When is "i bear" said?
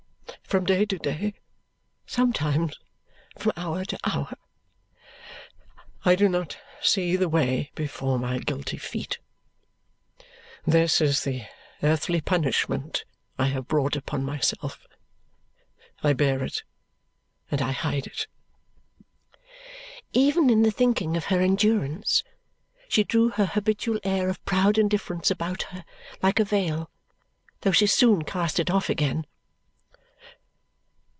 16.03-16.43